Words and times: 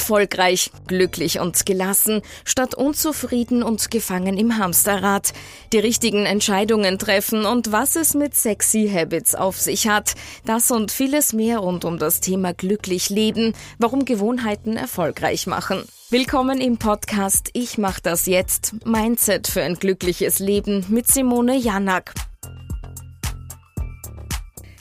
Erfolgreich, 0.00 0.70
glücklich 0.86 1.40
und 1.40 1.66
gelassen, 1.66 2.22
statt 2.46 2.74
unzufrieden 2.74 3.62
und 3.62 3.90
gefangen 3.90 4.38
im 4.38 4.56
Hamsterrad. 4.56 5.34
Die 5.74 5.78
richtigen 5.78 6.24
Entscheidungen 6.24 6.98
treffen 6.98 7.44
und 7.44 7.70
was 7.70 7.96
es 7.96 8.14
mit 8.14 8.34
sexy 8.34 8.90
Habits 8.90 9.34
auf 9.34 9.58
sich 9.58 9.88
hat. 9.88 10.14
Das 10.46 10.70
und 10.70 10.90
vieles 10.90 11.34
mehr 11.34 11.58
rund 11.58 11.84
um 11.84 11.98
das 11.98 12.20
Thema 12.20 12.54
glücklich 12.54 13.10
leben, 13.10 13.52
warum 13.78 14.06
Gewohnheiten 14.06 14.78
erfolgreich 14.78 15.46
machen. 15.46 15.82
Willkommen 16.08 16.62
im 16.62 16.78
Podcast 16.78 17.50
Ich 17.52 17.76
mach 17.76 18.00
das 18.00 18.24
jetzt. 18.24 18.74
Mindset 18.86 19.48
für 19.48 19.60
ein 19.60 19.74
glückliches 19.74 20.38
Leben 20.38 20.86
mit 20.88 21.08
Simone 21.08 21.58
Janak. 21.58 22.14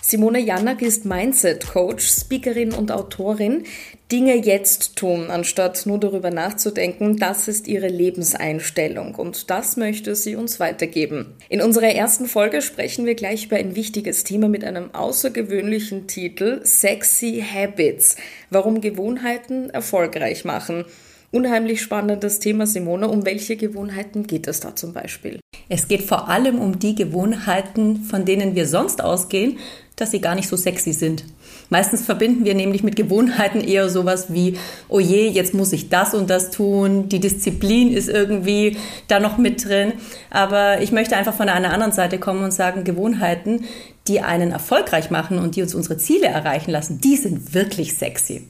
Simone 0.09 0.39
Janak 0.39 0.81
ist 0.81 1.05
Mindset-Coach, 1.05 2.03
Speakerin 2.03 2.73
und 2.73 2.91
Autorin. 2.91 3.65
Dinge 4.11 4.43
jetzt 4.43 4.95
tun, 4.95 5.29
anstatt 5.29 5.85
nur 5.85 5.99
darüber 5.99 6.31
nachzudenken, 6.31 7.17
das 7.17 7.47
ist 7.47 7.67
ihre 7.67 7.89
Lebenseinstellung 7.89 9.13
und 9.13 9.51
das 9.51 9.77
möchte 9.77 10.15
sie 10.15 10.35
uns 10.35 10.59
weitergeben. 10.59 11.35
In 11.47 11.61
unserer 11.61 11.89
ersten 11.89 12.25
Folge 12.25 12.63
sprechen 12.63 13.05
wir 13.05 13.13
gleich 13.13 13.45
über 13.45 13.57
ein 13.57 13.75
wichtiges 13.75 14.23
Thema 14.23 14.49
mit 14.49 14.63
einem 14.63 14.95
außergewöhnlichen 14.95 16.07
Titel 16.07 16.61
Sexy 16.65 17.45
Habits, 17.47 18.15
warum 18.49 18.81
Gewohnheiten 18.81 19.69
erfolgreich 19.69 20.43
machen. 20.43 20.85
Unheimlich 21.31 21.83
spannendes 21.83 22.39
Thema, 22.39 22.65
Simone. 22.65 23.07
Um 23.07 23.23
welche 23.23 23.55
Gewohnheiten 23.55 24.25
geht 24.25 24.47
es 24.47 24.61
da 24.61 24.75
zum 24.75 24.93
Beispiel? 24.93 25.39
Es 25.69 25.87
geht 25.87 26.01
vor 26.01 26.27
allem 26.27 26.57
um 26.57 26.79
die 26.79 26.95
Gewohnheiten, 26.95 27.97
von 27.97 28.25
denen 28.25 28.55
wir 28.55 28.65
sonst 28.65 29.03
ausgehen, 29.03 29.59
dass 29.95 30.09
sie 30.09 30.21
gar 30.21 30.33
nicht 30.33 30.47
so 30.47 30.55
sexy 30.55 30.91
sind. 30.91 31.25
Meistens 31.69 32.01
verbinden 32.01 32.45
wir 32.45 32.55
nämlich 32.55 32.81
mit 32.81 32.95
Gewohnheiten 32.95 33.61
eher 33.61 33.89
sowas 33.89 34.33
wie, 34.33 34.57
oh 34.87 34.99
je, 34.99 35.27
jetzt 35.27 35.53
muss 35.53 35.71
ich 35.71 35.89
das 35.89 36.15
und 36.15 36.31
das 36.31 36.49
tun, 36.49 37.09
die 37.09 37.19
Disziplin 37.19 37.93
ist 37.93 38.09
irgendwie 38.09 38.77
da 39.07 39.19
noch 39.19 39.37
mit 39.37 39.65
drin. 39.65 39.93
Aber 40.31 40.81
ich 40.81 40.91
möchte 40.91 41.15
einfach 41.15 41.35
von 41.35 41.47
einer 41.47 41.71
anderen 41.71 41.93
Seite 41.93 42.17
kommen 42.17 42.43
und 42.43 42.53
sagen, 42.53 42.83
Gewohnheiten, 42.83 43.65
die 44.07 44.21
einen 44.21 44.51
erfolgreich 44.51 45.11
machen 45.11 45.37
und 45.37 45.55
die 45.55 45.61
uns 45.61 45.75
unsere 45.75 45.97
Ziele 45.97 46.25
erreichen 46.25 46.71
lassen, 46.71 46.99
die 47.01 47.17
sind 47.17 47.53
wirklich 47.53 47.93
sexy. 47.93 48.47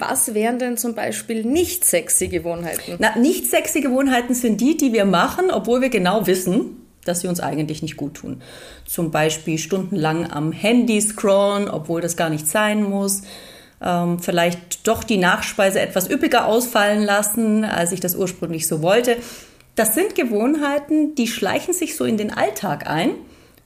Was 0.00 0.32
wären 0.32 0.58
denn 0.58 0.78
zum 0.78 0.94
Beispiel 0.94 1.44
nicht 1.44 1.84
sexy 1.84 2.28
Gewohnheiten? 2.28 2.96
Na, 2.98 3.18
nicht 3.18 3.50
sexy 3.50 3.82
Gewohnheiten 3.82 4.32
sind 4.32 4.58
die, 4.58 4.74
die 4.74 4.94
wir 4.94 5.04
machen, 5.04 5.50
obwohl 5.50 5.82
wir 5.82 5.90
genau 5.90 6.26
wissen, 6.26 6.86
dass 7.04 7.20
sie 7.20 7.28
uns 7.28 7.38
eigentlich 7.38 7.82
nicht 7.82 7.98
gut 7.98 8.14
tun. 8.14 8.40
Zum 8.86 9.10
Beispiel 9.10 9.58
stundenlang 9.58 10.30
am 10.30 10.52
Handy 10.52 10.98
scrollen, 11.02 11.68
obwohl 11.68 12.00
das 12.00 12.16
gar 12.16 12.30
nicht 12.30 12.48
sein 12.48 12.82
muss. 12.82 13.22
Ähm, 13.82 14.18
vielleicht 14.20 14.88
doch 14.88 15.04
die 15.04 15.18
Nachspeise 15.18 15.80
etwas 15.80 16.08
üppiger 16.08 16.46
ausfallen 16.46 17.02
lassen, 17.02 17.64
als 17.64 17.92
ich 17.92 18.00
das 18.00 18.16
ursprünglich 18.16 18.66
so 18.66 18.80
wollte. 18.80 19.18
Das 19.74 19.94
sind 19.94 20.14
Gewohnheiten, 20.14 21.14
die 21.14 21.26
schleichen 21.26 21.74
sich 21.74 21.94
so 21.94 22.06
in 22.06 22.16
den 22.16 22.32
Alltag 22.32 22.88
ein, 22.88 23.10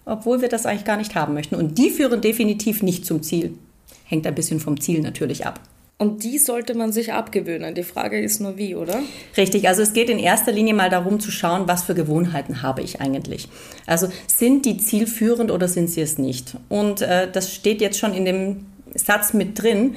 obwohl 0.04 0.42
wir 0.42 0.48
das 0.48 0.66
eigentlich 0.66 0.84
gar 0.84 0.96
nicht 0.96 1.14
haben 1.14 1.34
möchten. 1.34 1.54
Und 1.54 1.78
die 1.78 1.90
führen 1.90 2.20
definitiv 2.20 2.82
nicht 2.82 3.06
zum 3.06 3.22
Ziel. 3.22 3.56
Hängt 4.04 4.26
ein 4.26 4.34
bisschen 4.34 4.58
vom 4.58 4.80
Ziel 4.80 5.00
natürlich 5.00 5.46
ab. 5.46 5.60
Und 5.96 6.24
die 6.24 6.38
sollte 6.38 6.74
man 6.74 6.92
sich 6.92 7.12
abgewöhnen. 7.12 7.74
Die 7.74 7.84
Frage 7.84 8.20
ist 8.20 8.40
nur 8.40 8.56
wie, 8.56 8.74
oder? 8.74 9.00
Richtig, 9.36 9.68
also 9.68 9.82
es 9.82 9.92
geht 9.92 10.10
in 10.10 10.18
erster 10.18 10.50
Linie 10.50 10.74
mal 10.74 10.90
darum 10.90 11.20
zu 11.20 11.30
schauen, 11.30 11.68
was 11.68 11.84
für 11.84 11.94
Gewohnheiten 11.94 12.62
habe 12.62 12.82
ich 12.82 13.00
eigentlich. 13.00 13.48
Also 13.86 14.08
sind 14.26 14.66
die 14.66 14.76
zielführend 14.76 15.52
oder 15.52 15.68
sind 15.68 15.88
sie 15.88 16.00
es 16.00 16.18
nicht? 16.18 16.56
Und 16.68 17.00
äh, 17.00 17.30
das 17.30 17.54
steht 17.54 17.80
jetzt 17.80 17.98
schon 17.98 18.12
in 18.12 18.24
dem 18.24 18.66
Satz 18.94 19.34
mit 19.34 19.62
drin. 19.62 19.94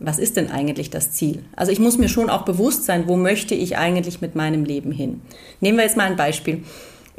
Was 0.00 0.18
ist 0.18 0.36
denn 0.36 0.50
eigentlich 0.50 0.90
das 0.90 1.12
Ziel? 1.12 1.42
Also 1.56 1.72
ich 1.72 1.80
muss 1.80 1.98
mir 1.98 2.08
schon 2.08 2.30
auch 2.30 2.42
bewusst 2.42 2.84
sein, 2.84 3.08
wo 3.08 3.16
möchte 3.16 3.54
ich 3.54 3.78
eigentlich 3.78 4.20
mit 4.20 4.34
meinem 4.36 4.64
Leben 4.64 4.92
hin? 4.92 5.22
Nehmen 5.60 5.78
wir 5.78 5.84
jetzt 5.84 5.96
mal 5.96 6.06
ein 6.06 6.16
Beispiel 6.16 6.62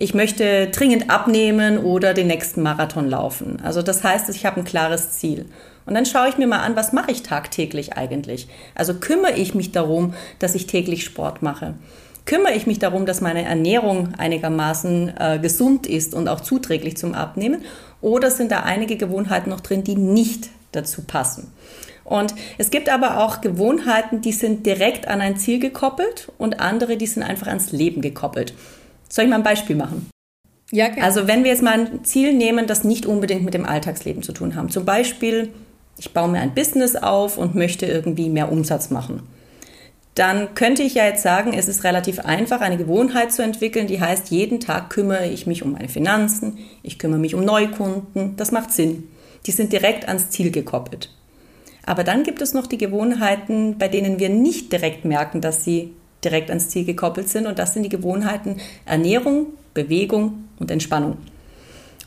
ich 0.02 0.14
möchte 0.14 0.68
dringend 0.68 1.10
abnehmen 1.10 1.78
oder 1.78 2.14
den 2.14 2.28
nächsten 2.28 2.62
Marathon 2.62 3.10
laufen. 3.10 3.60
Also 3.64 3.82
das 3.82 4.02
heißt, 4.02 4.30
ich 4.30 4.46
habe 4.46 4.62
ein 4.62 4.64
klares 4.64 5.12
Ziel. 5.12 5.46
Und 5.90 5.96
dann 5.96 6.06
schaue 6.06 6.30
ich 6.30 6.38
mir 6.38 6.46
mal 6.46 6.60
an, 6.60 6.76
was 6.76 6.94
mache 6.94 7.10
ich 7.10 7.24
tagtäglich 7.24 7.94
eigentlich? 7.94 8.48
Also 8.76 8.94
kümmere 8.94 9.34
ich 9.34 9.56
mich 9.56 9.72
darum, 9.72 10.14
dass 10.38 10.54
ich 10.54 10.68
täglich 10.68 11.04
Sport 11.04 11.42
mache? 11.42 11.74
Kümmere 12.28 12.54
ich 12.54 12.68
mich 12.68 12.78
darum, 12.78 13.08
dass 13.08 13.22
meine 13.22 13.44
Ernährung 13.44 14.14
einigermaßen 14.16 15.18
äh, 15.20 15.40
gesund 15.42 15.88
ist 15.88 16.14
und 16.14 16.28
auch 16.28 16.42
zuträglich 16.42 16.96
zum 16.96 17.16
Abnehmen? 17.16 17.64
Oder 18.02 18.30
sind 18.30 18.52
da 18.52 18.60
einige 18.60 18.98
Gewohnheiten 18.98 19.50
noch 19.50 19.62
drin, 19.62 19.84
die 19.84 19.96
nicht 19.96 20.50
dazu 20.74 21.02
passen? 21.02 21.52
Und 22.04 22.36
es 22.60 22.70
gibt 22.70 22.88
aber 22.88 23.24
auch 23.24 23.42
Gewohnheiten, 23.42 24.22
die 24.22 24.32
sind 24.32 24.68
direkt 24.68 25.08
an 25.08 25.22
ein 25.22 25.38
Ziel 25.38 25.58
gekoppelt 25.58 26.32
und 26.38 26.60
andere, 26.60 26.98
die 26.98 27.08
sind 27.08 27.24
einfach 27.24 27.48
ans 27.48 27.72
Leben 27.72 28.04
gekoppelt. 28.04 28.54
Soll 29.10 29.24
ich 29.24 29.30
mal 29.32 29.38
ein 29.38 29.44
Beispiel 29.44 29.76
machen? 29.76 30.08
Ja, 30.70 30.90
gerne. 30.90 31.02
Also 31.02 31.28
wenn 31.28 31.44
wir 31.44 31.50
jetzt 31.50 31.64
mal 31.64 31.74
ein 31.74 32.06
Ziel 32.06 32.34
nehmen, 32.34 32.68
das 32.68 32.84
nicht 32.84 33.08
unbedingt 33.08 33.44
mit 33.44 33.56
dem 33.56 33.66
Alltagsleben 33.66 34.22
zu 34.22 34.34
tun 34.34 34.56
haben. 34.56 34.70
Zum 34.70 34.86
Beispiel 34.86 35.50
ich 36.00 36.14
baue 36.14 36.30
mir 36.30 36.40
ein 36.40 36.56
Business 36.56 36.96
auf 36.96 37.38
und 37.38 37.56
möchte 37.56 37.86
irgendwie 37.86 38.30
mehr 38.30 38.52
Umsatz 38.52 38.90
machen. 38.90 39.24
Dann 40.16 40.56
könnte 40.56 40.82
ich 40.82 40.96
ja 40.96 41.06
jetzt 41.06 41.24
sagen, 41.24 41.54
es 41.54 41.68
ist 41.68 41.84
relativ 41.84 42.20
einfach, 42.20 42.62
eine 42.62 42.78
Gewohnheit 42.78 43.32
zu 43.32 43.44
entwickeln, 43.44 43.88
die 43.88 44.02
heißt, 44.02 44.32
jeden 44.32 44.60
Tag 44.60 44.90
kümmere 44.90 45.28
ich 45.28 45.46
mich 45.46 45.64
um 45.64 45.74
meine 45.74 45.90
Finanzen, 45.90 46.58
ich 46.84 47.00
kümmere 47.00 47.20
mich 47.20 47.36
um 47.36 47.46
Neukunden. 47.46 48.36
Das 48.36 48.52
macht 48.52 48.72
Sinn. 48.72 49.10
Die 49.46 49.52
sind 49.52 49.72
direkt 49.72 50.08
ans 50.08 50.30
Ziel 50.30 50.52
gekoppelt. 50.52 51.10
Aber 51.86 52.04
dann 52.04 52.24
gibt 52.24 52.42
es 52.42 52.54
noch 52.54 52.68
die 52.68 52.78
Gewohnheiten, 52.78 53.78
bei 53.78 53.88
denen 53.88 54.20
wir 54.20 54.30
nicht 54.30 54.72
direkt 54.72 55.06
merken, 55.06 55.42
dass 55.42 55.64
sie 55.64 55.94
direkt 56.24 56.50
ans 56.50 56.70
Ziel 56.70 56.86
gekoppelt 56.86 57.30
sind. 57.30 57.46
Und 57.48 57.60
das 57.60 57.74
sind 57.74 57.84
die 57.84 57.90
Gewohnheiten 57.90 58.58
Ernährung, 58.86 59.48
Bewegung 59.74 60.46
und 60.60 60.72
Entspannung. 60.72 61.18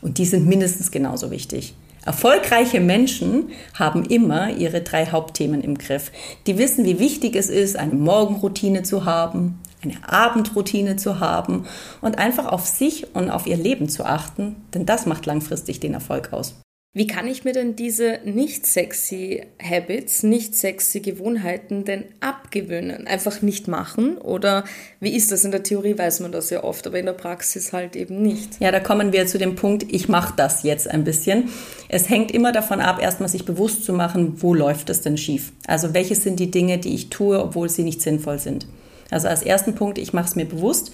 Und 0.01 0.17
die 0.17 0.25
sind 0.25 0.47
mindestens 0.47 0.91
genauso 0.91 1.31
wichtig. 1.31 1.73
Erfolgreiche 2.05 2.81
Menschen 2.81 3.49
haben 3.73 4.03
immer 4.03 4.49
ihre 4.49 4.81
drei 4.81 5.05
Hauptthemen 5.05 5.61
im 5.61 5.77
Griff. 5.77 6.11
Die 6.47 6.57
wissen, 6.57 6.83
wie 6.85 6.99
wichtig 6.99 7.35
es 7.35 7.49
ist, 7.49 7.77
eine 7.77 7.93
Morgenroutine 7.93 8.83
zu 8.83 9.05
haben, 9.05 9.61
eine 9.81 9.97
Abendroutine 10.07 10.97
zu 10.97 11.19
haben 11.19 11.65
und 12.01 12.17
einfach 12.17 12.45
auf 12.45 12.65
sich 12.65 13.15
und 13.15 13.29
auf 13.29 13.47
ihr 13.47 13.57
Leben 13.57 13.87
zu 13.87 14.05
achten, 14.05 14.55
denn 14.73 14.85
das 14.85 15.05
macht 15.05 15.25
langfristig 15.25 15.79
den 15.79 15.93
Erfolg 15.93 16.33
aus. 16.33 16.55
Wie 16.95 17.07
kann 17.07 17.27
ich 17.27 17.43
mir 17.43 17.53
denn 17.53 17.75
diese 17.75 18.19
nicht 18.23 18.67
sexy 18.67 19.41
Habits, 19.59 20.21
nicht 20.21 20.53
sexy 20.53 20.99
Gewohnheiten 20.99 21.85
denn 21.85 22.03
abgewöhnen? 22.19 23.07
Einfach 23.07 23.41
nicht 23.41 23.67
machen? 23.67 24.19
Oder 24.19 24.63
wie 24.99 25.15
ist 25.15 25.31
das? 25.31 25.43
In 25.43 25.49
der 25.49 25.63
Theorie 25.63 25.97
weiß 25.97 26.19
man 26.19 26.31
das 26.31 26.51
ja 26.51 26.63
oft, 26.63 26.85
aber 26.85 26.99
in 26.99 27.07
der 27.07 27.13
Praxis 27.13 27.73
halt 27.73 27.95
eben 27.95 28.21
nicht. 28.21 28.59
Ja, 28.59 28.71
da 28.71 28.79
kommen 28.79 29.11
wir 29.11 29.25
zu 29.25 29.39
dem 29.39 29.55
Punkt, 29.55 29.91
ich 29.91 30.07
mache 30.07 30.35
das 30.37 30.61
jetzt 30.61 30.87
ein 30.87 31.03
bisschen. 31.03 31.49
Es 31.89 32.09
hängt 32.09 32.29
immer 32.29 32.51
davon 32.51 32.79
ab, 32.79 33.01
erstmal 33.01 33.27
sich 33.27 33.43
bewusst 33.43 33.85
zu 33.85 33.93
machen, 33.93 34.43
wo 34.43 34.53
läuft 34.53 34.91
es 34.91 35.01
denn 35.01 35.17
schief? 35.17 35.51
Also 35.65 35.95
welche 35.95 36.13
sind 36.13 36.39
die 36.39 36.51
Dinge, 36.51 36.77
die 36.77 36.93
ich 36.93 37.09
tue, 37.09 37.43
obwohl 37.43 37.69
sie 37.69 37.81
nicht 37.81 38.03
sinnvoll 38.03 38.37
sind? 38.37 38.67
Also 39.09 39.29
als 39.29 39.41
ersten 39.41 39.73
Punkt, 39.73 39.97
ich 39.97 40.13
mache 40.13 40.27
es 40.27 40.35
mir 40.35 40.45
bewusst 40.45 40.91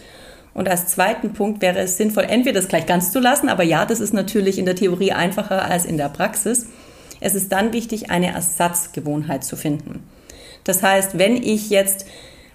und 0.59 0.67
als 0.67 0.87
zweiten 0.87 1.31
Punkt 1.31 1.61
wäre 1.61 1.79
es 1.79 1.95
sinnvoll, 1.95 2.25
entweder 2.25 2.59
das 2.59 2.67
gleich 2.67 2.85
ganz 2.85 3.13
zu 3.13 3.21
lassen, 3.21 3.47
aber 3.47 3.63
ja, 3.63 3.85
das 3.85 4.01
ist 4.01 4.13
natürlich 4.13 4.59
in 4.59 4.65
der 4.65 4.75
Theorie 4.75 5.13
einfacher 5.13 5.63
als 5.63 5.85
in 5.85 5.95
der 5.95 6.09
Praxis. 6.09 6.65
Es 7.21 7.33
ist 7.33 7.53
dann 7.53 7.71
wichtig, 7.71 8.11
eine 8.11 8.33
Ersatzgewohnheit 8.33 9.45
zu 9.45 9.55
finden. 9.55 10.03
Das 10.65 10.83
heißt, 10.83 11.17
wenn 11.17 11.41
ich 11.41 11.69
jetzt 11.69 12.05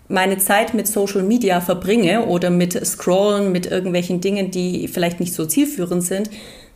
meine 0.06 0.36
Zeit 0.36 0.74
mit 0.74 0.86
Social 0.86 1.22
Media 1.22 1.62
verbringe 1.62 2.26
oder 2.26 2.50
mit 2.50 2.74
Scrollen, 2.84 3.52
mit 3.52 3.64
irgendwelchen 3.64 4.20
Dingen, 4.20 4.50
die 4.50 4.86
vielleicht 4.86 5.18
nicht 5.18 5.32
so 5.32 5.46
zielführend 5.46 6.02
sind, 6.02 6.28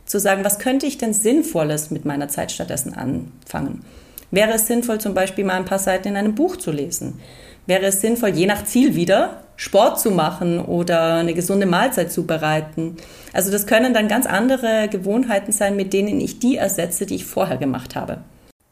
zu 0.07 0.19
sagen, 0.19 0.43
was 0.43 0.57
könnte 0.57 0.87
ich 0.87 0.97
denn 0.97 1.13
Sinnvolles 1.13 1.91
mit 1.91 2.05
meiner 2.05 2.29
Zeit 2.29 2.51
stattdessen 2.51 2.95
anfangen? 2.95 3.85
Wäre 4.31 4.53
es 4.53 4.65
sinnvoll, 4.65 4.99
zum 4.99 5.13
Beispiel 5.13 5.45
mal 5.45 5.57
ein 5.57 5.65
paar 5.65 5.77
Seiten 5.77 6.07
in 6.07 6.15
einem 6.15 6.33
Buch 6.33 6.57
zu 6.57 6.71
lesen? 6.71 7.19
Wäre 7.69 7.85
es 7.85 8.01
sinnvoll, 8.01 8.29
je 8.29 8.47
nach 8.47 8.65
Ziel 8.65 8.95
wieder 8.95 9.43
Sport 9.55 9.99
zu 9.99 10.11
machen 10.11 10.59
oder 10.59 11.15
eine 11.15 11.33
gesunde 11.33 11.65
Mahlzeit 11.65 12.11
zu 12.11 12.25
bereiten. 12.25 12.97
Also 13.31 13.51
das 13.51 13.67
können 13.67 13.93
dann 13.93 14.07
ganz 14.07 14.25
andere 14.25 14.87
Gewohnheiten 14.89 15.51
sein, 15.51 15.75
mit 15.75 15.93
denen 15.93 16.19
ich 16.19 16.39
die 16.39 16.57
ersetze, 16.57 17.05
die 17.05 17.15
ich 17.15 17.25
vorher 17.25 17.57
gemacht 17.57 17.95
habe. 17.95 18.19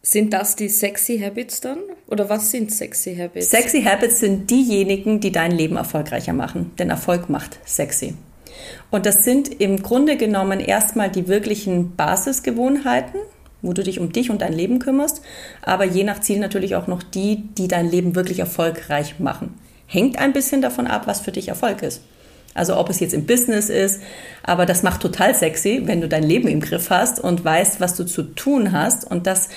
Sind 0.01 0.31
das 0.31 0.56
die 0.56 0.69
sexy 0.69 1.19
Habits 1.19 1.60
dann? 1.60 1.80
Oder 2.07 2.30
was 2.30 2.51
sind 2.51 2.74
sexy 2.74 3.16
Habits? 3.16 3.50
Sexy 3.50 3.83
Habits 3.83 4.22
sind 4.22 4.50
diejenigen, 4.50 5.19
die 5.19 5.33
dein 5.33 5.51
Leben 5.51 5.75
erfolgreicher 5.75 6.31
machen. 6.31 6.72
Denn 6.80 6.89
Erfolg 6.89 7.30
macht 7.30 7.60
sexy. 7.66 8.13
Und 8.89 9.06
das 9.06 9.25
sind 9.25 9.60
im 9.60 9.83
Grunde 9.83 10.16
genommen 10.16 10.62
erstmal 10.62 11.10
die 11.10 11.27
wirklichen 11.27 11.95
Basisgewohnheiten, 11.98 13.19
wo 13.62 13.74
du 13.74 13.83
dich 13.83 14.00
um 14.00 14.12
dich 14.12 14.30
und 14.30 14.42
dein 14.42 14.54
Leben 14.54 14.80
kümmerst, 14.80 15.21
aber 15.62 15.86
je 15.86 16.04
nach 16.04 16.21
Ziel 16.21 16.39
natürlich 16.39 16.75
auch 16.75 16.88
noch 16.88 17.04
die, 17.04 17.44
die 17.57 17.68
dein 17.68 17.89
Leben 17.89 18.15
wirklich 18.15 18.39
erfolgreich 18.39 19.19
machen. 19.19 19.54
Hängt 19.88 20.18
ein 20.19 20.33
bisschen 20.33 20.62
davon 20.62 20.88
ab, 20.88 21.07
was 21.07 21.21
für 21.21 21.31
dich 21.31 21.48
Erfolg 21.48 21.81
ist. 21.81 22.01
Also 22.54 22.75
ob 22.77 22.89
es 22.89 23.00
jetzt 23.00 23.13
im 23.13 23.25
Business 23.25 23.69
ist, 23.69 24.01
aber 24.44 24.65
das 24.65 24.81
macht 24.83 25.01
total 25.01 25.36
sexy, 25.36 25.83
wenn 25.86 26.01
du 26.01 26.07
dein 26.07 26.24
Leben 26.24 26.48
im 26.48 26.59
Griff 26.59 26.89
hast 26.89 27.19
und 27.19 27.45
weißt, 27.45 27.80
was 27.80 27.95
du 27.95 28.04
zu 28.04 28.24
tun 28.24 28.71
hast 28.71 29.09
und 29.09 29.27
das, 29.27 29.50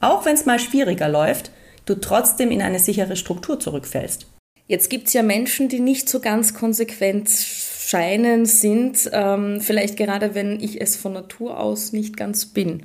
auch 0.00 0.24
wenn 0.24 0.34
es 0.34 0.46
mal 0.46 0.60
schwieriger 0.60 1.08
läuft, 1.08 1.50
du 1.84 1.96
trotzdem 1.96 2.50
in 2.50 2.62
eine 2.62 2.78
sichere 2.78 3.16
Struktur 3.16 3.58
zurückfällst. 3.58 4.26
Jetzt 4.66 4.88
gibt 4.88 5.08
es 5.08 5.12
ja 5.12 5.22
Menschen, 5.22 5.68
die 5.68 5.80
nicht 5.80 6.08
so 6.08 6.20
ganz 6.20 6.54
konsequent 6.54 7.28
scheinen, 7.28 8.46
sind, 8.46 9.10
ähm, 9.12 9.60
vielleicht 9.60 9.96
gerade 9.96 10.34
wenn 10.34 10.58
ich 10.60 10.80
es 10.80 10.96
von 10.96 11.12
Natur 11.12 11.60
aus 11.60 11.92
nicht 11.92 12.16
ganz 12.16 12.46
bin 12.46 12.84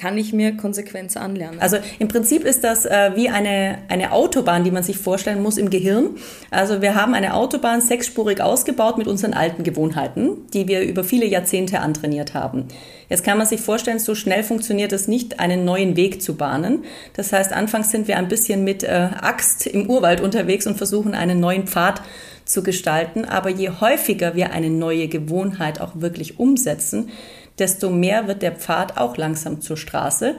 kann 0.00 0.16
ich 0.16 0.32
mir 0.32 0.56
Konsequenz 0.56 1.18
anlernen. 1.18 1.60
Also 1.60 1.76
im 1.98 2.08
Prinzip 2.08 2.44
ist 2.44 2.64
das 2.64 2.86
äh, 2.86 3.10
wie 3.16 3.28
eine, 3.28 3.78
eine 3.88 4.12
Autobahn, 4.12 4.64
die 4.64 4.70
man 4.70 4.82
sich 4.82 4.96
vorstellen 4.96 5.42
muss 5.42 5.58
im 5.58 5.68
Gehirn. 5.68 6.16
Also 6.50 6.80
wir 6.80 6.94
haben 6.94 7.12
eine 7.12 7.34
Autobahn 7.34 7.82
sechsspurig 7.82 8.40
ausgebaut 8.40 8.96
mit 8.96 9.06
unseren 9.06 9.34
alten 9.34 9.62
Gewohnheiten, 9.62 10.46
die 10.54 10.68
wir 10.68 10.80
über 10.80 11.04
viele 11.04 11.26
Jahrzehnte 11.26 11.80
antrainiert 11.80 12.32
haben. 12.32 12.64
Jetzt 13.10 13.24
kann 13.24 13.36
man 13.36 13.46
sich 13.46 13.60
vorstellen, 13.60 13.98
so 13.98 14.14
schnell 14.14 14.42
funktioniert 14.42 14.92
es 14.92 15.06
nicht, 15.06 15.38
einen 15.38 15.66
neuen 15.66 15.96
Weg 15.96 16.22
zu 16.22 16.34
bahnen. 16.34 16.84
Das 17.14 17.32
heißt, 17.32 17.52
anfangs 17.52 17.90
sind 17.90 18.08
wir 18.08 18.16
ein 18.16 18.28
bisschen 18.28 18.64
mit 18.64 18.82
äh, 18.82 19.08
Axt 19.20 19.66
im 19.66 19.90
Urwald 19.90 20.22
unterwegs 20.22 20.66
und 20.66 20.78
versuchen 20.78 21.14
einen 21.14 21.40
neuen 21.40 21.66
Pfad 21.66 22.00
zu 22.46 22.62
gestalten. 22.62 23.26
Aber 23.26 23.50
je 23.50 23.70
häufiger 23.80 24.34
wir 24.34 24.52
eine 24.52 24.70
neue 24.70 25.08
Gewohnheit 25.08 25.80
auch 25.80 25.92
wirklich 25.96 26.38
umsetzen, 26.38 27.10
desto 27.60 27.90
mehr 27.90 28.26
wird 28.26 28.42
der 28.42 28.52
Pfad 28.52 28.96
auch 28.96 29.16
langsam 29.16 29.60
zur 29.60 29.76
Straße. 29.76 30.36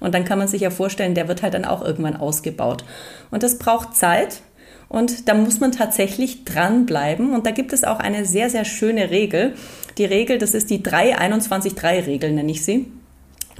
Und 0.00 0.14
dann 0.14 0.24
kann 0.24 0.38
man 0.38 0.48
sich 0.48 0.60
ja 0.60 0.70
vorstellen, 0.70 1.14
der 1.14 1.28
wird 1.28 1.42
halt 1.42 1.54
dann 1.54 1.64
auch 1.64 1.82
irgendwann 1.82 2.16
ausgebaut. 2.16 2.84
Und 3.30 3.42
das 3.42 3.58
braucht 3.58 3.96
Zeit. 3.96 4.42
Und 4.88 5.28
da 5.28 5.34
muss 5.34 5.60
man 5.60 5.72
tatsächlich 5.72 6.44
dranbleiben. 6.44 7.32
Und 7.32 7.46
da 7.46 7.52
gibt 7.52 7.72
es 7.72 7.84
auch 7.84 8.00
eine 8.00 8.26
sehr, 8.26 8.50
sehr 8.50 8.64
schöne 8.64 9.10
Regel. 9.10 9.54
Die 9.96 10.04
Regel, 10.04 10.38
das 10.38 10.54
ist 10.54 10.68
die 10.70 10.82
3-21-3-Regel, 10.82 12.32
nenne 12.32 12.50
ich 12.50 12.64
sie. 12.64 12.90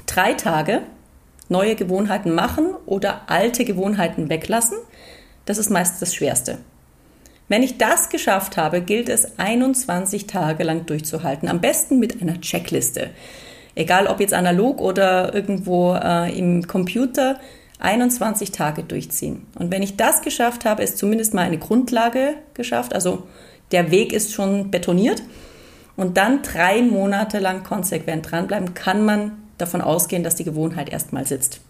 Drei 0.07 0.35
Tage 0.35 0.83
neue 1.49 1.75
Gewohnheiten 1.77 2.35
machen 2.35 2.75
oder 2.87 3.23
alte 3.31 3.65
Gewohnheiten 3.65 4.29
weglassen. 4.29 4.79
Das 5.45 5.59
ist 5.59 5.71
meist 5.71 6.01
das 6.01 6.15
Schwerste. 6.15 6.59
Wenn 7.55 7.63
ich 7.63 7.79
das 7.79 8.09
geschafft 8.09 8.57
habe, 8.57 8.81
gilt 8.81 9.09
es 9.09 9.39
21 9.39 10.27
Tage 10.27 10.65
lang 10.65 10.87
durchzuhalten. 10.87 11.49
Am 11.49 11.61
besten 11.61 12.01
mit 12.01 12.21
einer 12.21 12.41
Checkliste. 12.41 13.11
Egal 13.77 14.09
ob 14.09 14.19
jetzt 14.19 14.35
analog 14.35 14.81
oder 14.81 15.33
irgendwo 15.33 15.95
äh, 15.95 16.37
im 16.37 16.67
Computer, 16.67 17.39
21 17.79 18.51
Tage 18.51 18.83
durchziehen. 18.83 19.47
Und 19.57 19.71
wenn 19.71 19.85
ich 19.85 19.97
das 19.97 20.23
geschafft 20.23 20.65
habe, 20.65 20.83
ist 20.83 20.99
zumindest 20.99 21.33
mal 21.33 21.43
eine 21.43 21.59
Grundlage 21.59 22.35
geschafft. 22.55 22.93
Also 22.93 23.23
der 23.71 23.93
Weg 23.93 24.13
ist 24.13 24.33
schon 24.33 24.73
betoniert. 24.73 25.23
Und 25.95 26.17
dann 26.17 26.43
drei 26.43 26.83
Monate 26.83 27.39
lang 27.39 27.63
konsequent 27.63 28.33
dranbleiben, 28.33 28.75
kann 28.75 29.05
man 29.05 29.31
davon 29.59 29.81
ausgehen, 29.81 30.25
dass 30.25 30.35
die 30.35 30.43
Gewohnheit 30.43 30.89
erstmal 30.89 31.25
sitzt. 31.25 31.61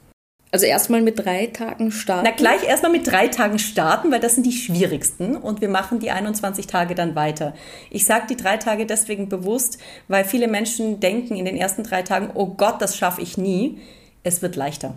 Also 0.54 0.66
erstmal 0.66 1.02
mit 1.02 1.18
drei 1.18 1.46
Tagen 1.46 1.90
starten? 1.90 2.24
Na, 2.24 2.30
gleich 2.30 2.62
erstmal 2.62 2.92
mit 2.92 3.04
drei 3.08 3.26
Tagen 3.26 3.58
starten, 3.58 4.12
weil 4.12 4.20
das 4.20 4.36
sind 4.36 4.46
die 4.46 4.52
schwierigsten 4.52 5.34
und 5.34 5.60
wir 5.60 5.68
machen 5.68 5.98
die 5.98 6.12
21 6.12 6.68
Tage 6.68 6.94
dann 6.94 7.16
weiter. 7.16 7.54
Ich 7.90 8.06
sage 8.06 8.26
die 8.30 8.36
drei 8.36 8.56
Tage 8.56 8.86
deswegen 8.86 9.28
bewusst, 9.28 9.78
weil 10.06 10.24
viele 10.24 10.46
Menschen 10.46 11.00
denken 11.00 11.34
in 11.34 11.44
den 11.44 11.56
ersten 11.56 11.82
drei 11.82 12.02
Tagen, 12.02 12.30
oh 12.34 12.46
Gott, 12.46 12.80
das 12.80 12.96
schaffe 12.96 13.20
ich 13.20 13.36
nie. 13.36 13.80
Es 14.22 14.42
wird 14.42 14.54
leichter. 14.54 14.94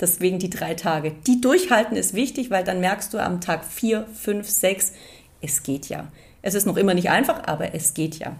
Deswegen 0.00 0.38
die 0.38 0.50
drei 0.50 0.74
Tage. 0.74 1.14
Die 1.26 1.40
durchhalten 1.40 1.96
ist 1.96 2.14
wichtig, 2.14 2.52
weil 2.52 2.62
dann 2.62 2.78
merkst 2.78 3.12
du 3.12 3.18
am 3.18 3.40
Tag 3.40 3.64
vier, 3.64 4.06
fünf, 4.14 4.48
sechs, 4.48 4.92
es 5.42 5.64
geht 5.64 5.88
ja. 5.88 6.06
Es 6.42 6.54
ist 6.54 6.68
noch 6.68 6.76
immer 6.76 6.94
nicht 6.94 7.10
einfach, 7.10 7.42
aber 7.48 7.74
es 7.74 7.92
geht 7.92 8.20
ja. 8.20 8.36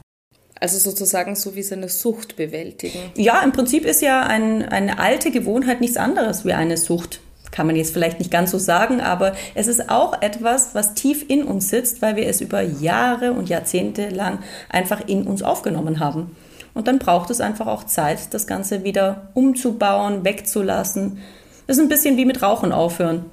Also 0.60 0.78
sozusagen 0.78 1.34
so 1.36 1.54
wie 1.54 1.62
seine 1.62 1.88
Sucht 1.88 2.36
bewältigen. 2.36 2.98
Ja, 3.16 3.40
im 3.42 3.52
Prinzip 3.52 3.86
ist 3.86 4.02
ja 4.02 4.22
ein, 4.22 4.62
eine 4.62 4.98
alte 4.98 5.30
Gewohnheit 5.30 5.80
nichts 5.80 5.96
anderes 5.96 6.44
wie 6.44 6.52
eine 6.52 6.76
Sucht. 6.76 7.20
Kann 7.50 7.66
man 7.66 7.76
jetzt 7.76 7.92
vielleicht 7.92 8.18
nicht 8.18 8.30
ganz 8.30 8.50
so 8.50 8.58
sagen, 8.58 9.00
aber 9.00 9.32
es 9.54 9.66
ist 9.66 9.90
auch 9.90 10.22
etwas, 10.22 10.74
was 10.74 10.94
tief 10.94 11.24
in 11.28 11.44
uns 11.44 11.70
sitzt, 11.70 12.02
weil 12.02 12.14
wir 12.14 12.26
es 12.26 12.40
über 12.40 12.60
Jahre 12.60 13.32
und 13.32 13.48
Jahrzehnte 13.48 14.10
lang 14.10 14.38
einfach 14.68 15.08
in 15.08 15.26
uns 15.26 15.42
aufgenommen 15.42 15.98
haben. 15.98 16.36
Und 16.74 16.86
dann 16.86 16.98
braucht 16.98 17.30
es 17.30 17.40
einfach 17.40 17.66
auch 17.66 17.84
Zeit, 17.84 18.32
das 18.32 18.46
Ganze 18.46 18.84
wieder 18.84 19.30
umzubauen, 19.34 20.24
wegzulassen. 20.24 21.18
Das 21.66 21.78
ist 21.78 21.82
ein 21.82 21.88
bisschen 21.88 22.16
wie 22.16 22.24
mit 22.24 22.42
Rauchen 22.42 22.70
aufhören. 22.70 23.24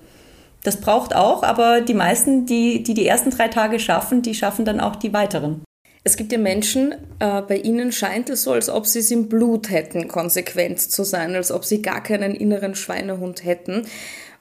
Das 0.63 0.77
braucht 0.77 1.15
auch, 1.15 1.43
aber 1.43 1.81
die 1.81 1.93
meisten, 1.93 2.45
die, 2.45 2.81
die 2.81 2.93
die 2.93 3.05
ersten 3.05 3.29
drei 3.29 3.47
Tage 3.47 3.79
schaffen, 3.79 4.21
die 4.21 4.33
schaffen 4.33 4.65
dann 4.65 4.79
auch 4.79 4.95
die 4.95 5.13
weiteren. 5.13 5.61
Es 6.07 6.15
gibt 6.15 6.31
ja 6.31 6.37
Menschen, 6.37 6.95
äh, 7.19 7.41
bei 7.41 7.57
ihnen 7.57 7.91
scheint 7.91 8.29
es 8.29 8.43
so, 8.43 8.53
als 8.53 8.69
ob 8.69 8.87
sie 8.87 8.99
es 8.99 9.11
im 9.11 9.27
Blut 9.27 9.69
hätten, 9.69 10.07
konsequent 10.07 10.79
zu 10.79 11.03
sein, 11.03 11.35
als 11.35 11.51
ob 11.51 11.65
sie 11.65 11.81
gar 11.81 12.01
keinen 12.01 12.33
inneren 12.33 12.75
Schweinehund 12.75 13.43
hätten. 13.43 13.81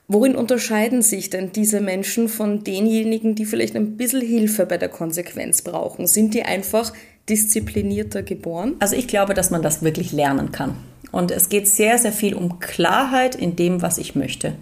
Worin 0.07 0.37
unterscheiden 0.37 1.03
sich 1.03 1.29
denn 1.29 1.51
diese 1.51 1.81
Menschen 1.81 2.29
von 2.29 2.63
denjenigen, 2.63 3.35
die 3.35 3.45
vielleicht 3.45 3.75
ein 3.75 3.97
bisschen 3.97 4.21
Hilfe 4.21 4.65
bei 4.65 4.79
der 4.79 4.91
Konsequenz 4.91 5.63
brauchen? 5.63 6.07
Sind 6.07 6.35
die 6.35 6.45
einfach 6.45 6.93
disziplinierter 7.29 8.23
geboren? 8.23 8.77
Also 8.79 8.95
ich 8.95 9.09
glaube, 9.09 9.35
dass 9.35 9.51
man 9.51 9.63
das 9.63 9.83
wirklich 9.83 10.13
lernen 10.13 10.53
kann. 10.53 10.77
Und 11.11 11.33
es 11.33 11.49
geht 11.49 11.67
sehr, 11.67 11.99
sehr 11.99 12.13
viel 12.13 12.37
um 12.37 12.61
Klarheit 12.61 13.35
in 13.35 13.57
dem, 13.57 13.83
was 13.83 13.99
ich 13.99 14.15
möchte. 14.15 14.53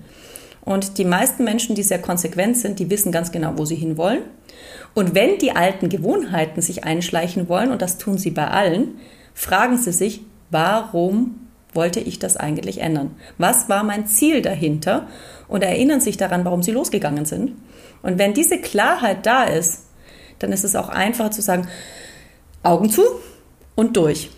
Und 0.64 0.98
die 0.98 1.04
meisten 1.04 1.44
Menschen, 1.44 1.74
die 1.74 1.82
sehr 1.82 2.00
konsequent 2.00 2.56
sind, 2.56 2.78
die 2.78 2.90
wissen 2.90 3.12
ganz 3.12 3.32
genau, 3.32 3.52
wo 3.56 3.64
sie 3.64 3.74
hinwollen. 3.74 4.22
Und 4.94 5.14
wenn 5.14 5.38
die 5.38 5.52
alten 5.52 5.88
Gewohnheiten 5.88 6.62
sich 6.62 6.84
einschleichen 6.84 7.48
wollen, 7.48 7.70
und 7.70 7.82
das 7.82 7.98
tun 7.98 8.16
sie 8.16 8.30
bei 8.30 8.46
allen, 8.46 8.96
fragen 9.34 9.76
sie 9.76 9.92
sich, 9.92 10.22
warum 10.50 11.48
wollte 11.74 12.00
ich 12.00 12.18
das 12.18 12.36
eigentlich 12.36 12.78
ändern? 12.80 13.10
Was 13.36 13.68
war 13.68 13.82
mein 13.82 14.06
Ziel 14.06 14.40
dahinter? 14.40 15.08
Und 15.48 15.62
erinnern 15.62 16.00
sich 16.00 16.16
daran, 16.16 16.44
warum 16.44 16.62
sie 16.62 16.70
losgegangen 16.70 17.26
sind. 17.26 17.52
Und 18.02 18.18
wenn 18.18 18.32
diese 18.32 18.58
Klarheit 18.58 19.26
da 19.26 19.44
ist, 19.44 19.82
dann 20.38 20.52
ist 20.52 20.64
es 20.64 20.76
auch 20.76 20.88
einfacher 20.88 21.32
zu 21.32 21.42
sagen, 21.42 21.68
Augen 22.62 22.88
zu 22.90 23.02
und 23.74 23.96
durch. 23.96 24.30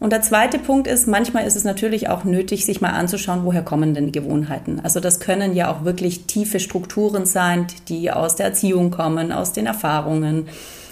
Und 0.00 0.12
der 0.12 0.22
zweite 0.22 0.58
Punkt 0.58 0.86
ist, 0.86 1.06
manchmal 1.06 1.46
ist 1.46 1.56
es 1.56 1.64
natürlich 1.64 2.08
auch 2.08 2.24
nötig, 2.24 2.66
sich 2.66 2.80
mal 2.80 2.90
anzuschauen, 2.90 3.44
woher 3.44 3.62
kommen 3.62 3.94
denn 3.94 4.06
die 4.06 4.12
Gewohnheiten. 4.12 4.80
Also 4.82 5.00
das 5.00 5.20
können 5.20 5.54
ja 5.54 5.72
auch 5.72 5.84
wirklich 5.84 6.26
tiefe 6.26 6.60
Strukturen 6.60 7.26
sein, 7.26 7.66
die 7.88 8.10
aus 8.10 8.36
der 8.36 8.46
Erziehung 8.46 8.90
kommen, 8.90 9.32
aus 9.32 9.52
den 9.52 9.66
Erfahrungen, 9.66 10.48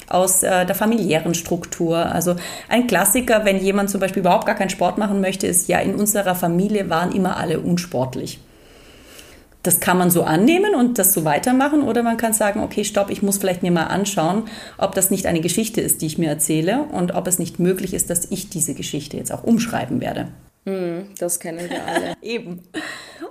aus 0.09 0.43
äh, 0.43 0.65
der 0.65 0.75
familiären 0.75 1.35
Struktur. 1.35 1.99
Also 1.99 2.37
ein 2.69 2.87
Klassiker, 2.87 3.45
wenn 3.45 3.59
jemand 3.59 3.91
zum 3.91 4.01
Beispiel 4.01 4.21
überhaupt 4.21 4.47
gar 4.47 4.55
keinen 4.55 4.71
Sport 4.71 4.99
machen 4.99 5.21
möchte, 5.21 5.47
ist 5.47 5.69
ja, 5.69 5.79
in 5.81 5.95
unserer 5.95 6.35
Familie 6.35 6.89
waren 6.89 7.13
immer 7.13 7.37
alle 7.37 7.61
unsportlich 7.61 8.41
das 9.63 9.81
kann 9.81 9.99
man 9.99 10.11
so 10.11 10.25
annehmen 10.25 10.75
und 10.75 10.99
das 10.99 11.13
so 11.13 11.25
weitermachen 11.25 11.83
oder 11.83 12.03
man 12.03 12.17
kann 12.17 12.33
sagen, 12.33 12.61
okay, 12.61 12.85
stopp, 12.85 13.11
ich 13.11 13.23
muss 13.23 13.39
vielleicht 13.39 13.63
mir 13.63 13.71
mal 13.71 13.85
anschauen, 13.85 14.45
ob 14.77 14.95
das 14.95 15.11
nicht 15.11 15.27
eine 15.27 15.41
Geschichte 15.41 15.81
ist, 15.81 16.03
die 16.03 16.07
ich 16.07 16.19
mir 16.19 16.29
erzähle 16.29 16.83
und 16.93 17.15
ob 17.15 17.27
es 17.27 17.39
nicht 17.39 17.59
möglich 17.59 17.95
ist, 17.95 18.11
dass 18.11 18.31
ich 18.31 18.51
diese 18.51 18.75
Geschichte 18.75 19.17
jetzt 19.17 19.33
auch 19.33 19.45
umschreiben 19.45 20.01
werde. 20.01 20.29
Hm, 20.65 21.09
das 21.19 21.41
kennen 21.41 21.69
wir 21.69 21.85
alle. 21.85 22.17
Eben. 22.23 22.63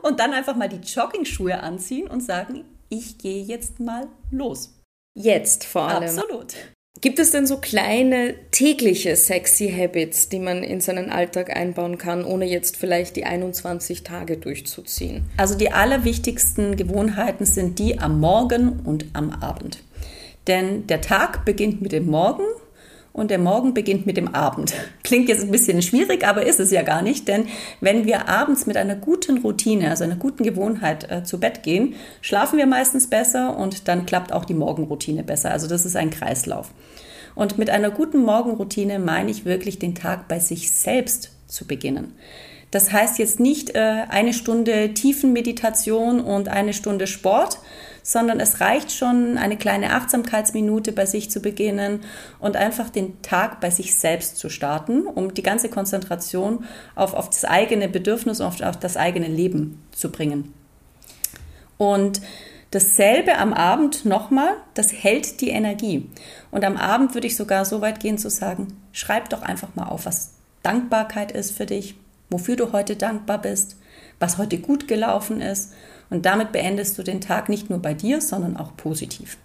Und 0.01 0.19
dann 0.19 0.33
einfach 0.33 0.55
mal 0.55 0.69
die 0.69 0.85
Jogging-Schuhe 0.85 1.61
anziehen 1.61 2.07
und 2.07 2.21
sagen, 2.21 2.65
ich 2.89 3.17
gehe 3.17 3.43
jetzt 3.43 3.79
mal 3.79 4.07
los. 4.31 4.77
Jetzt 5.13 5.65
vor 5.65 5.83
allem. 5.83 6.03
Absolut. 6.03 6.55
Gibt 7.01 7.17
es 7.17 7.31
denn 7.31 7.47
so 7.47 7.57
kleine 7.57 8.35
tägliche 8.51 9.15
sexy 9.15 9.73
Habits, 9.75 10.29
die 10.29 10.37
man 10.37 10.61
in 10.63 10.81
seinen 10.81 11.09
Alltag 11.09 11.55
einbauen 11.55 11.97
kann, 11.97 12.23
ohne 12.23 12.45
jetzt 12.45 12.77
vielleicht 12.77 13.15
die 13.15 13.25
21 13.25 14.03
Tage 14.03 14.37
durchzuziehen? 14.37 15.25
Also 15.35 15.57
die 15.57 15.71
allerwichtigsten 15.71 16.75
Gewohnheiten 16.75 17.45
sind 17.45 17.79
die 17.79 17.97
am 17.97 18.19
Morgen 18.19 18.81
und 18.83 19.07
am 19.13 19.31
Abend. 19.31 19.79
Denn 20.45 20.85
der 20.85 21.01
Tag 21.01 21.43
beginnt 21.43 21.81
mit 21.81 21.91
dem 21.91 22.05
Morgen 22.05 22.43
und 23.13 23.31
der 23.31 23.39
Morgen 23.39 23.73
beginnt 23.73 24.05
mit 24.05 24.17
dem 24.17 24.33
Abend. 24.33 24.73
Klingt 25.03 25.29
jetzt 25.29 25.43
ein 25.43 25.51
bisschen 25.51 25.81
schwierig, 25.81 26.25
aber 26.25 26.45
ist 26.45 26.59
es 26.59 26.71
ja 26.71 26.81
gar 26.81 27.01
nicht, 27.01 27.27
denn 27.27 27.45
wenn 27.79 28.05
wir 28.05 28.29
abends 28.29 28.65
mit 28.65 28.77
einer 28.77 28.95
guten 28.95 29.39
Routine, 29.39 29.89
also 29.89 30.03
einer 30.03 30.15
guten 30.15 30.43
Gewohnheit 30.43 31.09
äh, 31.11 31.23
zu 31.23 31.39
Bett 31.39 31.63
gehen, 31.63 31.95
schlafen 32.21 32.57
wir 32.57 32.65
meistens 32.65 33.07
besser 33.07 33.57
und 33.57 33.87
dann 33.87 34.05
klappt 34.05 34.31
auch 34.31 34.45
die 34.45 34.53
Morgenroutine 34.53 35.23
besser. 35.23 35.51
Also 35.51 35.67
das 35.67 35.85
ist 35.85 35.95
ein 35.95 36.09
Kreislauf. 36.09 36.71
Und 37.35 37.57
mit 37.57 37.69
einer 37.69 37.91
guten 37.91 38.23
Morgenroutine 38.23 38.99
meine 38.99 39.31
ich 39.31 39.45
wirklich 39.45 39.79
den 39.79 39.95
Tag 39.95 40.27
bei 40.27 40.39
sich 40.39 40.71
selbst 40.71 41.31
zu 41.47 41.65
beginnen. 41.65 42.13
Das 42.71 42.91
heißt 42.91 43.19
jetzt 43.19 43.39
nicht 43.39 43.75
äh, 43.75 44.05
eine 44.09 44.33
Stunde 44.33 44.93
Tiefenmeditation 44.93 46.21
und 46.21 46.47
eine 46.47 46.73
Stunde 46.73 47.05
Sport, 47.05 47.59
sondern 48.01 48.39
es 48.39 48.61
reicht 48.61 48.91
schon, 48.91 49.37
eine 49.37 49.57
kleine 49.57 49.93
Achtsamkeitsminute 49.93 50.93
bei 50.93 51.05
sich 51.05 51.29
zu 51.29 51.41
beginnen 51.41 51.99
und 52.39 52.55
einfach 52.55 52.89
den 52.89 53.21
Tag 53.21 53.59
bei 53.59 53.69
sich 53.69 53.95
selbst 53.95 54.37
zu 54.37 54.49
starten, 54.49 55.05
um 55.05 55.33
die 55.33 55.43
ganze 55.43 55.69
Konzentration 55.69 56.65
auf, 56.95 57.13
auf 57.13 57.29
das 57.29 57.45
eigene 57.45 57.89
Bedürfnis 57.89 58.39
und 58.39 58.47
auf, 58.47 58.61
auf 58.61 58.79
das 58.79 58.97
eigene 58.97 59.27
Leben 59.27 59.83
zu 59.91 60.11
bringen. 60.11 60.53
Und 61.77 62.21
Dasselbe 62.71 63.37
am 63.37 63.51
Abend 63.51 64.05
nochmal, 64.05 64.53
das 64.75 64.93
hält 64.93 65.41
die 65.41 65.49
Energie. 65.49 66.09
Und 66.51 66.63
am 66.63 66.77
Abend 66.77 67.13
würde 67.13 67.27
ich 67.27 67.35
sogar 67.35 67.65
so 67.65 67.81
weit 67.81 67.99
gehen 67.99 68.17
zu 68.17 68.29
sagen, 68.29 68.69
schreib 68.93 69.29
doch 69.29 69.41
einfach 69.41 69.75
mal 69.75 69.89
auf, 69.89 70.05
was 70.05 70.35
Dankbarkeit 70.63 71.33
ist 71.33 71.51
für 71.51 71.65
dich, 71.65 71.95
wofür 72.31 72.55
du 72.55 72.71
heute 72.71 72.95
dankbar 72.95 73.41
bist, 73.41 73.77
was 74.19 74.37
heute 74.37 74.57
gut 74.57 74.87
gelaufen 74.87 75.41
ist. 75.41 75.73
Und 76.09 76.25
damit 76.25 76.51
beendest 76.51 76.97
du 76.97 77.03
den 77.03 77.21
Tag 77.21 77.49
nicht 77.49 77.69
nur 77.69 77.79
bei 77.79 77.93
dir, 77.93 78.21
sondern 78.21 78.57
auch 78.57 78.75
positiv. 78.75 79.37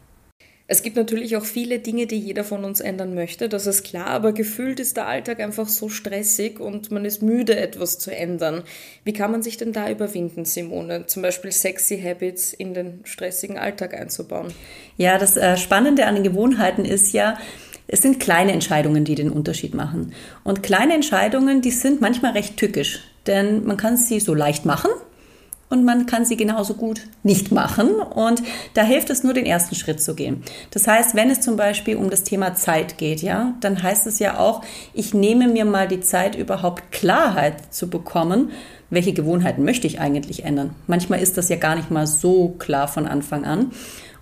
Es 0.68 0.82
gibt 0.82 0.96
natürlich 0.96 1.36
auch 1.36 1.44
viele 1.44 1.78
Dinge, 1.78 2.06
die 2.06 2.18
jeder 2.18 2.42
von 2.42 2.64
uns 2.64 2.80
ändern 2.80 3.14
möchte, 3.14 3.48
das 3.48 3.68
ist 3.68 3.84
klar, 3.84 4.08
aber 4.08 4.32
gefühlt 4.32 4.80
ist 4.80 4.96
der 4.96 5.06
Alltag 5.06 5.38
einfach 5.38 5.68
so 5.68 5.88
stressig 5.88 6.58
und 6.58 6.90
man 6.90 7.04
ist 7.04 7.22
müde, 7.22 7.56
etwas 7.56 8.00
zu 8.00 8.14
ändern. 8.14 8.64
Wie 9.04 9.12
kann 9.12 9.30
man 9.30 9.42
sich 9.42 9.58
denn 9.58 9.72
da 9.72 9.88
überwinden, 9.88 10.44
Simone? 10.44 11.06
Zum 11.06 11.22
Beispiel 11.22 11.52
sexy 11.52 12.00
Habits 12.00 12.52
in 12.52 12.74
den 12.74 13.00
stressigen 13.04 13.58
Alltag 13.58 13.94
einzubauen? 13.94 14.52
Ja, 14.96 15.18
das 15.18 15.36
äh, 15.36 15.56
Spannende 15.56 16.06
an 16.06 16.16
den 16.16 16.24
Gewohnheiten 16.24 16.84
ist 16.84 17.12
ja, 17.12 17.38
es 17.88 18.02
sind 18.02 18.20
kleine 18.20 18.52
Entscheidungen, 18.52 19.04
die 19.04 19.14
den 19.14 19.30
Unterschied 19.30 19.74
machen. 19.74 20.12
Und 20.44 20.62
kleine 20.62 20.94
Entscheidungen, 20.94 21.62
die 21.62 21.70
sind 21.70 22.00
manchmal 22.00 22.32
recht 22.32 22.56
tückisch, 22.56 23.00
denn 23.26 23.64
man 23.64 23.76
kann 23.76 23.96
sie 23.96 24.20
so 24.20 24.34
leicht 24.34 24.64
machen 24.64 24.90
und 25.68 25.84
man 25.84 26.06
kann 26.06 26.24
sie 26.24 26.36
genauso 26.36 26.74
gut 26.74 27.02
nicht 27.22 27.52
machen. 27.52 27.90
Und 27.90 28.42
da 28.74 28.82
hilft 28.82 29.10
es 29.10 29.24
nur, 29.24 29.34
den 29.34 29.46
ersten 29.46 29.74
Schritt 29.74 30.00
zu 30.00 30.14
gehen. 30.14 30.42
Das 30.70 30.86
heißt, 30.86 31.14
wenn 31.14 31.30
es 31.30 31.40
zum 31.40 31.56
Beispiel 31.56 31.96
um 31.96 32.10
das 32.10 32.22
Thema 32.22 32.54
Zeit 32.54 32.98
geht, 32.98 33.22
ja, 33.22 33.54
dann 33.60 33.82
heißt 33.82 34.06
es 34.06 34.18
ja 34.18 34.38
auch, 34.38 34.62
ich 34.94 35.14
nehme 35.14 35.48
mir 35.48 35.64
mal 35.64 35.88
die 35.88 36.00
Zeit, 36.00 36.36
überhaupt 36.36 36.92
Klarheit 36.92 37.72
zu 37.74 37.88
bekommen, 37.90 38.50
welche 38.90 39.12
Gewohnheiten 39.12 39.64
möchte 39.64 39.88
ich 39.88 40.00
eigentlich 40.00 40.44
ändern. 40.44 40.74
Manchmal 40.86 41.20
ist 41.20 41.36
das 41.36 41.48
ja 41.48 41.56
gar 41.56 41.74
nicht 41.74 41.90
mal 41.90 42.06
so 42.06 42.50
klar 42.58 42.86
von 42.86 43.06
Anfang 43.06 43.44
an. 43.44 43.72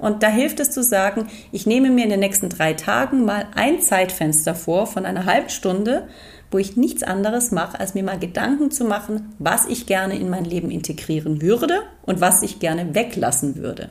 Und 0.04 0.22
da 0.22 0.28
hilft 0.28 0.60
es 0.60 0.70
zu 0.70 0.82
sagen, 0.82 1.28
ich 1.50 1.64
nehme 1.66 1.88
mir 1.88 2.04
in 2.04 2.10
den 2.10 2.20
nächsten 2.20 2.50
drei 2.50 2.74
Tagen 2.74 3.24
mal 3.24 3.46
ein 3.54 3.80
Zeitfenster 3.80 4.54
vor 4.54 4.86
von 4.86 5.06
einer 5.06 5.24
halben 5.24 5.48
Stunde, 5.48 6.06
wo 6.50 6.58
ich 6.58 6.76
nichts 6.76 7.02
anderes 7.02 7.52
mache, 7.52 7.80
als 7.80 7.94
mir 7.94 8.04
mal 8.04 8.18
Gedanken 8.18 8.70
zu 8.70 8.84
machen, 8.84 9.34
was 9.38 9.64
ich 9.64 9.86
gerne 9.86 10.18
in 10.18 10.28
mein 10.28 10.44
Leben 10.44 10.70
integrieren 10.70 11.40
würde 11.40 11.84
und 12.02 12.20
was 12.20 12.42
ich 12.42 12.60
gerne 12.60 12.94
weglassen 12.94 13.56
würde. 13.56 13.88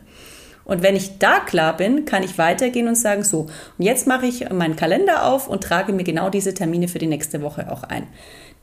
Und 0.65 0.83
wenn 0.83 0.95
ich 0.95 1.17
da 1.17 1.39
klar 1.39 1.75
bin, 1.75 2.05
kann 2.05 2.21
ich 2.21 2.37
weitergehen 2.37 2.87
und 2.87 2.95
sagen, 2.95 3.23
so, 3.23 3.47
und 3.79 3.85
jetzt 3.85 4.05
mache 4.05 4.27
ich 4.27 4.47
meinen 4.51 4.75
Kalender 4.75 5.25
auf 5.25 5.47
und 5.47 5.63
trage 5.63 5.93
mir 5.93 6.03
genau 6.03 6.29
diese 6.29 6.53
Termine 6.53 6.87
für 6.87 6.99
die 6.99 7.07
nächste 7.07 7.41
Woche 7.41 7.71
auch 7.71 7.81
ein. 7.81 8.05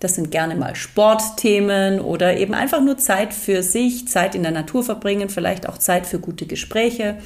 Das 0.01 0.15
sind 0.15 0.31
gerne 0.31 0.57
mal 0.57 0.75
Sportthemen 0.75 2.01
oder 2.01 2.37
eben 2.37 2.55
einfach 2.55 2.81
nur 2.81 2.97
Zeit 2.97 3.35
für 3.35 3.63
sich, 3.63 4.09
Zeit 4.09 4.35
in 4.35 4.43
der 4.43 4.51
Natur 4.51 4.83
verbringen, 4.83 5.29
vielleicht 5.29 5.69
auch 5.69 5.77
Zeit 5.77 6.07
für 6.07 6.19
gute 6.19 6.47
Gespräche 6.47 7.19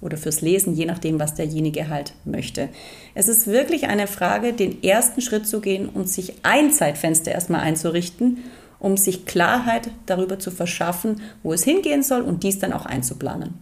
oder 0.00 0.16
fürs 0.16 0.40
Lesen, 0.40 0.74
je 0.74 0.86
nachdem, 0.86 1.20
was 1.20 1.34
derjenige 1.34 1.88
halt 1.88 2.14
möchte. 2.24 2.70
Es 3.14 3.28
ist 3.28 3.46
wirklich 3.46 3.86
eine 3.86 4.06
Frage, 4.06 4.54
den 4.54 4.82
ersten 4.82 5.20
Schritt 5.20 5.46
zu 5.46 5.60
gehen 5.60 5.90
und 5.90 6.08
sich 6.08 6.34
ein 6.42 6.70
Zeitfenster 6.70 7.32
erstmal 7.32 7.60
einzurichten, 7.60 8.38
um 8.82 8.96
sich 8.96 9.26
Klarheit 9.26 9.90
darüber 10.06 10.40
zu 10.40 10.50
verschaffen, 10.50 11.20
wo 11.44 11.52
es 11.52 11.62
hingehen 11.62 12.02
soll 12.02 12.22
und 12.22 12.42
dies 12.42 12.58
dann 12.58 12.72
auch 12.72 12.84
einzuplanen. 12.84 13.54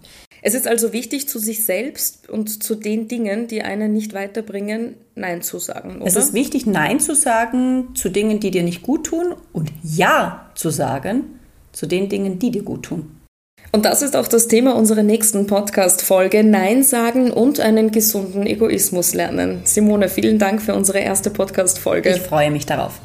Es 0.43 0.55
ist 0.55 0.67
also 0.67 0.95
wichtig, 0.95 1.29
zu 1.29 1.39
sich 1.39 1.65
selbst 1.65 2.31
und 2.31 2.63
zu 2.63 2.75
den 2.75 3.07
Dingen, 3.07 3.47
die 3.47 3.61
einen 3.61 3.93
nicht 3.93 4.15
weiterbringen, 4.15 4.95
Nein 5.15 5.43
zu 5.43 5.59
sagen. 5.59 5.97
Oder? 5.97 6.07
Es 6.07 6.17
ist 6.17 6.33
wichtig, 6.33 6.65
Nein 6.65 7.01
zu 7.01 7.15
sagen 7.15 7.89
zu 7.95 8.09
Dingen, 8.09 8.41
die 8.41 8.51
dir 8.51 8.63
nicht 8.63 8.83
gut 8.83 9.05
tun 9.05 9.35
und 9.53 9.71
Ja 9.83 10.51
zu 10.55 10.71
sagen 10.71 11.25
zu 11.73 11.87
den 11.87 12.09
Dingen, 12.09 12.39
die 12.39 12.51
dir 12.51 12.63
gut 12.63 12.85
tun. 12.85 13.17
Und 13.73 13.85
das 13.85 14.01
ist 14.01 14.17
auch 14.17 14.27
das 14.27 14.49
Thema 14.49 14.75
unserer 14.75 15.03
nächsten 15.03 15.47
Podcast-Folge: 15.47 16.43
Nein 16.43 16.83
sagen 16.83 17.31
und 17.31 17.61
einen 17.61 17.93
gesunden 17.93 18.47
Egoismus 18.47 19.13
lernen. 19.13 19.61
Simone, 19.65 20.09
vielen 20.09 20.39
Dank 20.39 20.63
für 20.63 20.75
unsere 20.75 21.01
erste 21.01 21.29
Podcast-Folge. 21.29 22.09
Ich 22.17 22.23
freue 22.23 22.51
mich 22.51 22.65
darauf. 22.65 23.01